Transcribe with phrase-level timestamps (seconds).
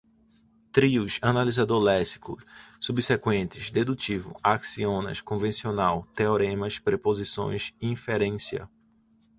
[0.75, 2.35] trios, analisador léxico,
[2.79, 8.67] subsequentes, dedutivo, axiomas, convencional, teoremas, proposições, inferência